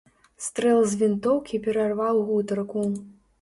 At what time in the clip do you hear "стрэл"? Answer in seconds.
0.45-0.79